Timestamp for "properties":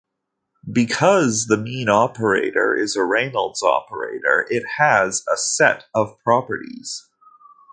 6.23-7.07